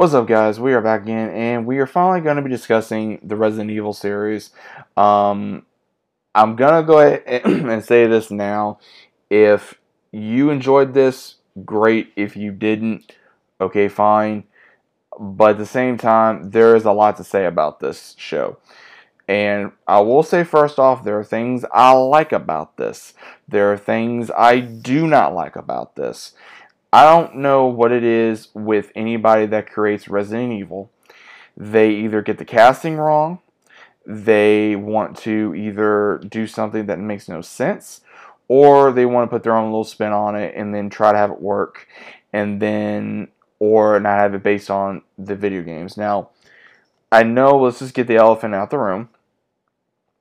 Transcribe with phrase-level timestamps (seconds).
[0.00, 0.58] What's up, guys?
[0.58, 3.92] We are back again, and we are finally going to be discussing the Resident Evil
[3.92, 4.48] series.
[4.96, 5.66] Um,
[6.34, 8.78] I'm going to go ahead and say this now.
[9.28, 9.78] If
[10.10, 11.34] you enjoyed this,
[11.66, 12.14] great.
[12.16, 13.14] If you didn't,
[13.60, 14.44] okay, fine.
[15.18, 18.56] But at the same time, there is a lot to say about this show.
[19.28, 23.12] And I will say first off, there are things I like about this.
[23.46, 26.32] There are things I do not like about this.
[26.92, 30.90] I don't know what it is with anybody that creates Resident Evil.
[31.56, 33.40] They either get the casting wrong,
[34.06, 38.00] they want to either do something that makes no sense,
[38.48, 41.18] or they want to put their own little spin on it and then try to
[41.18, 41.86] have it work,
[42.32, 45.96] and then, or not have it based on the video games.
[45.96, 46.30] Now,
[47.12, 49.10] I know, let's just get the elephant out the room.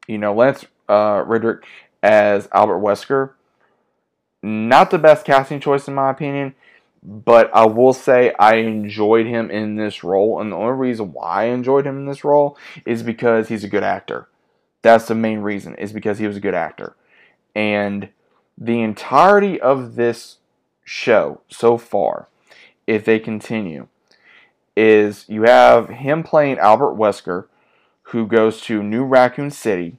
[0.07, 1.63] You know, Lance uh, Reddick
[2.03, 3.31] as Albert Wesker
[4.41, 6.55] not the best casting choice in my opinion,
[7.03, 11.43] but I will say I enjoyed him in this role, and the only reason why
[11.43, 14.27] I enjoyed him in this role is because he's a good actor.
[14.81, 16.95] That's the main reason, is because he was a good actor.
[17.55, 18.09] And
[18.57, 20.37] the entirety of this
[20.83, 22.27] show so far,
[22.87, 23.87] if they continue,
[24.75, 27.45] is you have him playing Albert Wesker,
[28.03, 29.98] who goes to New Raccoon City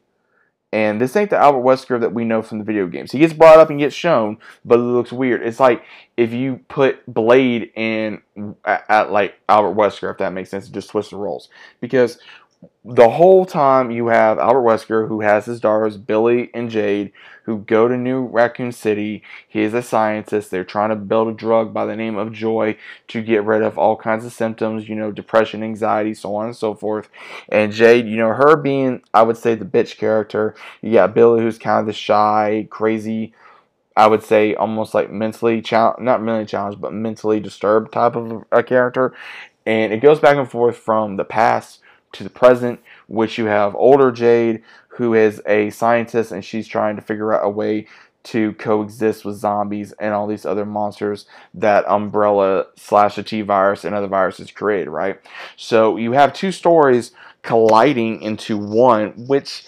[0.72, 3.10] and this ain't the Albert Wesker that we know from the video games.
[3.10, 5.42] He gets brought up and gets shown, but it looks weird.
[5.42, 5.82] It's like
[6.16, 8.22] if you put Blade in
[8.64, 11.48] at, at like Albert Wesker, if that makes sense, just twist the roles.
[11.80, 12.18] Because
[12.84, 17.12] the whole time you have Albert Wesker, who has his daughters Billy and Jade,
[17.44, 19.22] who go to New Raccoon City.
[19.48, 20.50] He is a scientist.
[20.50, 22.76] They're trying to build a drug by the name of Joy
[23.08, 26.56] to get rid of all kinds of symptoms, you know, depression, anxiety, so on and
[26.56, 27.08] so forth.
[27.48, 30.54] And Jade, you know, her being, I would say, the bitch character.
[30.80, 33.34] You got Billy, who's kind of the shy, crazy.
[33.96, 38.44] I would say almost like mentally challenged, not mentally challenged, but mentally disturbed type of
[38.52, 39.14] a character.
[39.66, 41.79] And it goes back and forth from the past
[42.12, 46.96] to the present, which you have older Jade, who is a scientist, and she's trying
[46.96, 47.86] to figure out a way
[48.22, 53.84] to coexist with zombies and all these other monsters that Umbrella slash the T virus
[53.84, 55.20] and other viruses created, right?
[55.56, 57.12] So you have two stories
[57.42, 59.64] colliding into one, which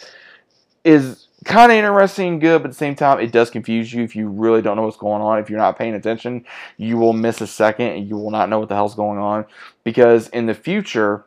[0.85, 4.03] is kind of interesting and good, but at the same time, it does confuse you
[4.03, 5.39] if you really don't know what's going on.
[5.39, 6.45] If you're not paying attention,
[6.77, 9.47] you will miss a second and you will not know what the hell's going on.
[9.83, 11.25] Because in the future,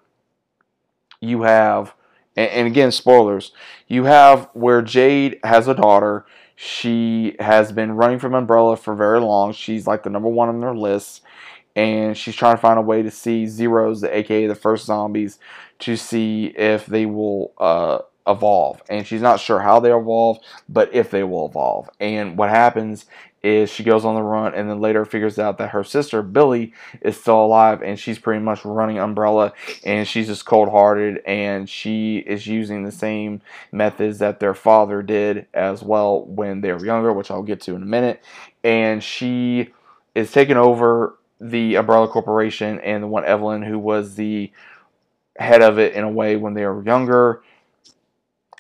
[1.20, 1.94] you have,
[2.36, 3.52] and, and again, spoilers,
[3.88, 6.26] you have where Jade has a daughter.
[6.56, 9.54] She has been running from Umbrella for very long.
[9.54, 11.22] She's like the number one on their list.
[11.76, 15.40] And she's trying to find a way to see Zeros, the aka the first zombies,
[15.80, 18.82] to see if they will uh, evolve.
[18.90, 20.40] And she's not sure how they evolve,
[20.70, 21.90] but if they will evolve.
[22.00, 23.06] And what happens
[23.46, 26.74] is she goes on the run and then later figures out that her sister Billy
[27.02, 31.70] is still alive and she's pretty much running Umbrella and she's just cold hearted and
[31.70, 33.42] she is using the same
[33.72, 37.76] methods that their father did as well when they were younger, which I'll get to
[37.76, 38.24] in a minute.
[38.64, 39.70] And she
[40.16, 44.52] is taking over the Umbrella Corporation and the one Evelyn who was the
[45.38, 47.44] head of it in a way when they were younger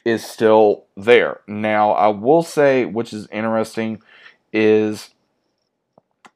[0.06, 1.42] is still there.
[1.48, 4.04] Now, I will say, which is interesting,
[4.56, 5.10] is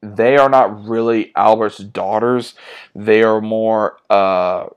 [0.01, 2.53] they are not really Albert's daughters.
[2.93, 4.67] They are more, uh,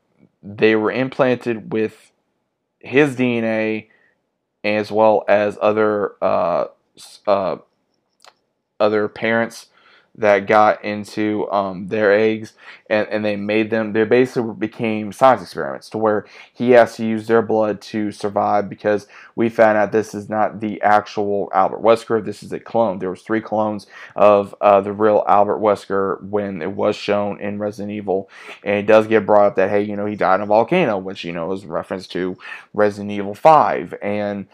[0.43, 2.13] they were implanted with
[2.79, 3.89] his DNA
[4.65, 6.67] as well as other, uh,
[7.27, 7.57] uh,
[8.81, 9.67] other parents
[10.15, 12.53] that got into um, their eggs
[12.91, 17.05] and, and they made them they basically became science experiments to where he has to
[17.05, 21.83] use their blood to survive because we found out this is not the actual albert
[21.83, 22.23] wesker.
[22.23, 22.99] This is a clone.
[22.99, 27.59] There was three clones of uh, the real albert wesker when it was shown in
[27.59, 28.29] resident evil.
[28.63, 30.99] And it does get brought up that hey you know he died in a volcano
[30.99, 32.37] which you know is reference to
[32.75, 34.47] resident evil 5 and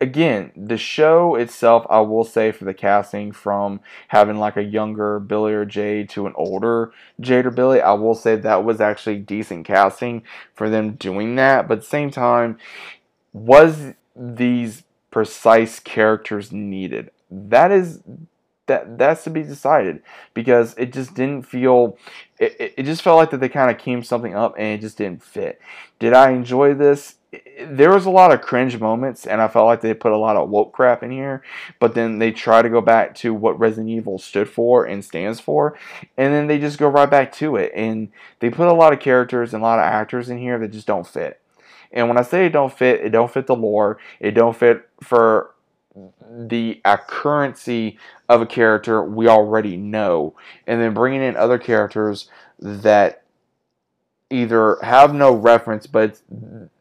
[0.00, 5.18] again, the show itself, I will say for the casting from having like a younger
[5.18, 9.18] Billy or Jade to an older Jade or Billy, I will say that was actually
[9.18, 10.22] decent casting
[10.54, 11.68] for them doing that.
[11.68, 12.58] But at the same time,
[13.32, 17.10] was these precise characters needed?
[17.30, 18.02] That is
[18.66, 20.02] that that's to be decided
[20.34, 21.96] because it just didn't feel
[22.38, 24.98] it, it just felt like that they kind of came something up and it just
[24.98, 25.60] didn't fit
[25.98, 27.15] did i enjoy this
[27.60, 30.36] there was a lot of cringe moments, and I felt like they put a lot
[30.36, 31.42] of woke crap in here.
[31.78, 35.40] But then they try to go back to what Resident Evil stood for and stands
[35.40, 35.78] for,
[36.16, 37.72] and then they just go right back to it.
[37.74, 40.72] And they put a lot of characters and a lot of actors in here that
[40.72, 41.40] just don't fit.
[41.92, 43.98] And when I say it don't fit, it don't fit the lore.
[44.20, 45.54] It don't fit for
[46.30, 47.98] the accuracy
[48.28, 50.34] of a character we already know,
[50.66, 53.22] and then bringing in other characters that
[54.30, 56.20] either have no reference, but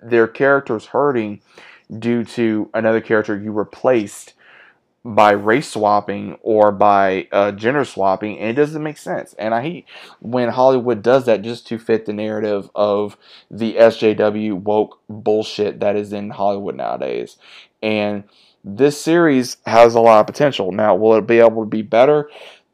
[0.01, 1.41] their character's hurting
[1.99, 4.33] due to another character you replaced
[5.05, 9.35] by race swapping or by uh, gender swapping, and it doesn't make sense.
[9.37, 9.85] And I hate
[10.19, 13.15] when Hollywood does that just to fit the narrative of
[13.51, 17.37] the SJW woke bullshit that is in Hollywood nowadays.
[17.83, 18.23] And
[18.63, 20.71] this series has a lot of potential.
[20.71, 22.27] Now, will it be able to be better?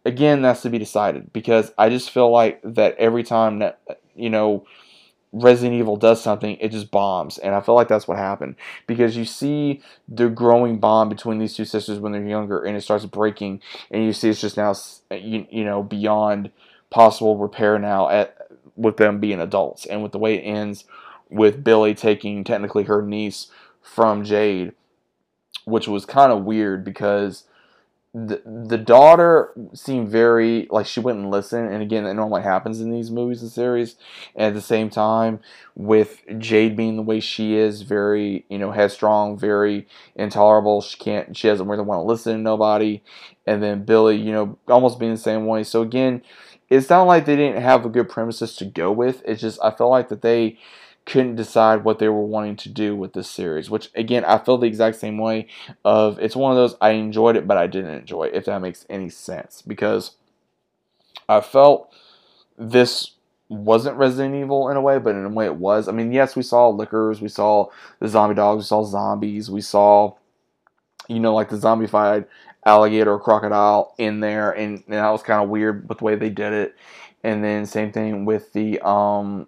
[0.06, 4.29] Again, that's to be decided because I just feel like that every time that, you
[4.29, 4.65] know,
[5.33, 7.38] Resident Evil does something, it just bombs.
[7.38, 8.56] And I feel like that's what happened.
[8.85, 12.81] Because you see the growing bond between these two sisters when they're younger and it
[12.81, 13.62] starts breaking.
[13.89, 14.73] And you see it's just now,
[15.09, 16.51] you, you know, beyond
[16.89, 19.85] possible repair now at with them being adults.
[19.85, 20.83] And with the way it ends
[21.29, 23.47] with Billy taking technically her niece
[23.81, 24.74] from Jade,
[25.63, 27.45] which was kind of weird because
[28.13, 32.92] the the daughter seemed very like she wouldn't listen and again that normally happens in
[32.92, 33.96] these movies and series.
[34.36, 35.40] And at the same time
[35.75, 41.38] with jade being the way she is very you know headstrong very intolerable she can't
[41.38, 43.02] she doesn't really want to listen to nobody.
[43.48, 45.63] And then billy you know almost being the same way.
[45.63, 46.22] So again
[46.69, 49.22] it's not like they didn't have a good premises to go with.
[49.24, 50.58] It's just i felt like that they
[51.06, 53.69] couldn't decide what they were wanting to do with this series.
[53.69, 55.48] Which again, I feel the exact same way.
[55.83, 58.36] Of it's one of those I enjoyed it, but I didn't enjoy it.
[58.36, 60.12] If that makes any sense, because
[61.27, 61.92] I felt
[62.57, 63.12] this
[63.50, 65.88] wasn't Resident Evil in a way, but in a way it was.
[65.88, 67.68] I mean, yes, we saw Lickers, we saw
[68.00, 70.15] the zombie dogs, we saw zombies, we saw,
[71.09, 72.27] you know, like the zombified
[72.65, 76.15] alligator or crocodile in there, and, and that was kind of weird with the way
[76.15, 76.75] they did it.
[77.24, 79.48] And then same thing with the um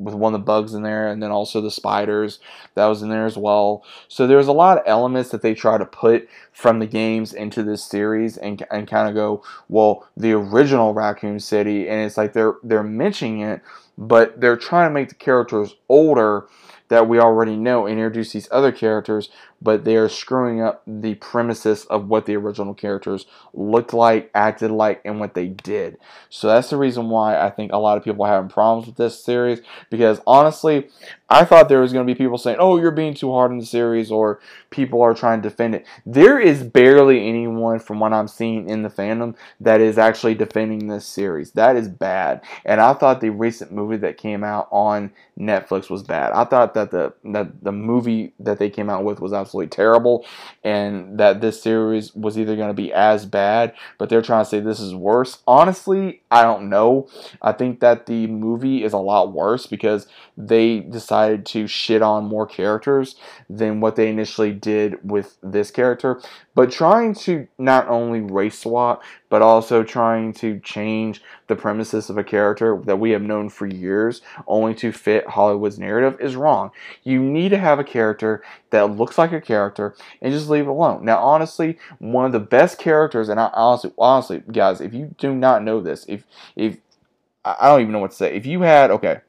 [0.00, 2.40] with one of the bugs in there, and then also the spiders
[2.74, 3.84] that was in there as well.
[4.08, 7.62] So there's a lot of elements that they try to put from the games into
[7.62, 12.32] this series, and and kind of go, well, the original Raccoon City, and it's like
[12.32, 13.60] they're they're mentioning it,
[13.98, 16.46] but they're trying to make the characters older
[16.90, 19.30] that we already know and introduce these other characters,
[19.62, 24.70] but they are screwing up the premises of what the original characters looked like, acted
[24.70, 25.96] like, and what they did.
[26.28, 28.96] So that's the reason why I think a lot of people are having problems with
[28.96, 30.88] this series because honestly,
[31.30, 33.58] I thought there was going to be people saying, "Oh, you're being too hard on
[33.58, 34.40] the series," or
[34.70, 35.86] people are trying to defend it.
[36.04, 40.88] There is barely anyone from what I'm seeing in the fandom that is actually defending
[40.88, 41.52] this series.
[41.52, 42.40] That is bad.
[42.64, 46.32] And I thought the recent movie that came out on Netflix was bad.
[46.32, 50.26] I thought that the that the movie that they came out with was absolutely terrible,
[50.64, 54.50] and that this series was either going to be as bad, but they're trying to
[54.50, 55.38] say this is worse.
[55.46, 57.08] Honestly, I don't know.
[57.40, 62.24] I think that the movie is a lot worse because they decided to shit on
[62.24, 63.16] more characters
[63.48, 66.20] than what they initially did with this character.
[66.54, 72.18] But trying to not only race swap, but also trying to change the premises of
[72.18, 76.70] a character that we have known for years only to fit Hollywood's narrative is wrong.
[77.04, 80.70] You need to have a character that looks like a character and just leave it
[80.70, 81.04] alone.
[81.04, 85.34] Now, honestly, one of the best characters, and I honestly, honestly, guys, if you do
[85.34, 86.24] not know this, if
[86.56, 86.76] if
[87.44, 89.20] I don't even know what to say, if you had okay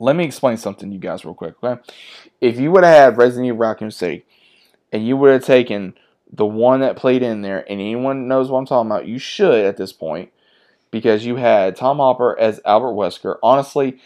[0.00, 1.80] let me explain something to you guys real quick, okay?
[2.40, 4.24] If you would have had Resident Evil Raccoon City
[4.92, 5.94] and you would have taken
[6.32, 9.64] the one that played in there, and anyone knows what I'm talking about, you should
[9.64, 10.32] at this point,
[10.90, 13.36] because you had Tom Hopper as Albert Wesker.
[13.42, 13.98] Honestly,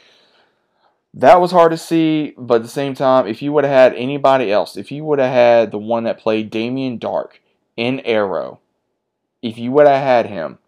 [1.15, 3.95] that was hard to see, but at the same time, if you would have had
[3.95, 7.39] anybody else, if you would have had the one that played Damien Darhk
[7.77, 8.61] in Arrow,
[9.43, 10.59] if you would have had him,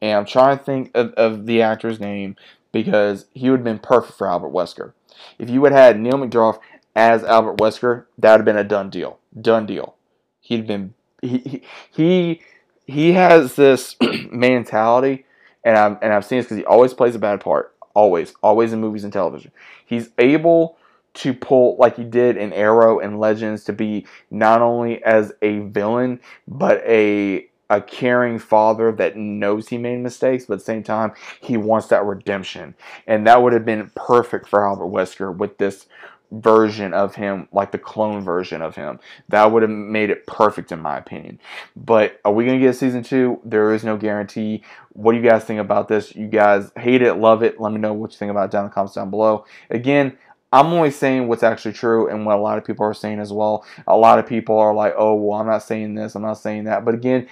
[0.00, 2.36] and I'm trying to think of, of the actor's name
[2.76, 4.92] because he would have been perfect for Albert Wesker.
[5.38, 6.58] If you have had Neil McDonough
[6.94, 9.18] as Albert Wesker, that would have been a done deal.
[9.40, 9.94] Done deal.
[10.40, 10.92] He'd been
[11.22, 12.42] he he
[12.86, 13.96] he has this
[14.30, 15.24] mentality,
[15.64, 17.74] and I'm and I've seen this because he always plays a bad part.
[17.94, 19.52] Always, always in movies and television.
[19.86, 20.76] He's able
[21.14, 25.60] to pull like he did in Arrow and Legends to be not only as a
[25.60, 30.82] villain but a a caring father that knows he made mistakes, but at the same
[30.82, 32.74] time, he wants that redemption.
[33.06, 35.86] And that would have been perfect for Albert Wesker with this
[36.32, 38.98] version of him, like the clone version of him.
[39.28, 41.40] That would have made it perfect, in my opinion.
[41.76, 43.40] But are we going to get season two?
[43.44, 44.62] There is no guarantee.
[44.92, 46.14] What do you guys think about this?
[46.14, 47.60] You guys hate it, love it?
[47.60, 49.44] Let me know what you think about it down in the comments down below.
[49.70, 50.16] Again,
[50.52, 53.32] I'm only saying what's actually true and what a lot of people are saying as
[53.32, 53.64] well.
[53.86, 56.64] A lot of people are like, oh, well, I'm not saying this, I'm not saying
[56.64, 56.84] that.
[56.84, 57.28] But again,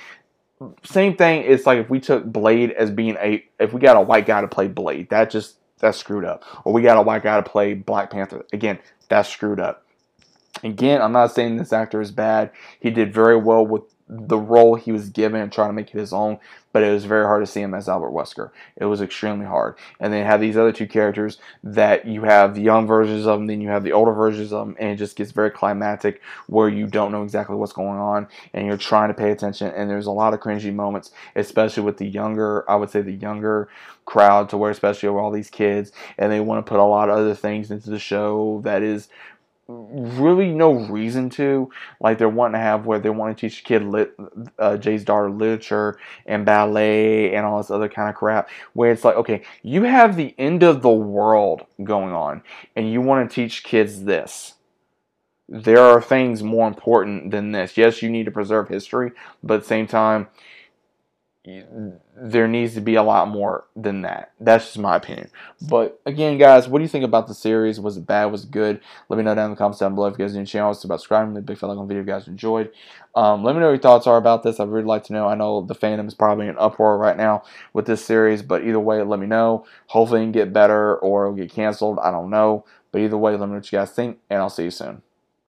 [0.85, 1.45] same thing.
[1.47, 4.41] It's like if we took Blade as being a, if we got a white guy
[4.41, 6.45] to play Blade, that just that's screwed up.
[6.65, 8.45] Or we got a white guy to play Black Panther.
[8.53, 9.85] Again, that's screwed up.
[10.63, 12.51] Again, I'm not saying this actor is bad.
[12.81, 15.99] He did very well with the role he was given and trying to make it
[15.99, 16.39] his own,
[16.73, 18.51] but it was very hard to see him as Albert Wesker.
[18.77, 19.77] It was extremely hard.
[19.99, 23.39] And then you have these other two characters that you have the young versions of
[23.39, 26.21] them, then you have the older versions of them, and it just gets very climactic
[26.49, 29.69] where you don't know exactly what's going on and you're trying to pay attention.
[29.69, 33.13] And there's a lot of cringy moments, especially with the younger, I would say the
[33.13, 33.69] younger
[34.05, 37.09] crowd, to where especially with all these kids, and they want to put a lot
[37.09, 39.09] of other things into the show that is
[39.69, 41.71] really no reason to.
[42.01, 44.15] Like they're wanting to have where they want to teach a kid lit,
[44.59, 48.49] uh, Jay's daughter literature and ballet and all this other kind of crap.
[48.73, 52.43] Where it's like, okay, you have the end of the world going on,
[52.77, 54.55] and you want to teach kids this.
[55.49, 57.77] There are things more important than this.
[57.77, 60.29] Yes, you need to preserve history, but at the same time,
[62.17, 64.33] there needs to be a lot more than that.
[64.41, 65.31] That's just my opinion.
[65.69, 67.79] But again, guys, what do you think about the series?
[67.79, 68.27] Was it bad?
[68.27, 68.81] Was it good?
[69.11, 70.07] Let me know down in the comments down below.
[70.07, 71.35] If you guys are new channel, it's subscribing.
[71.35, 72.73] Leave a big like on the video you guys enjoyed.
[73.15, 74.59] Um, let me know what your thoughts are about this.
[74.59, 75.29] I'd really like to know.
[75.29, 77.43] I know the fandom is probably in uproar right now
[77.75, 79.67] with this series, but either way, let me know.
[79.89, 81.99] Hopefully, it can get better or it'll get canceled.
[81.99, 82.65] I don't know.
[82.91, 85.03] But either way, let me know what you guys think, and I'll see you soon.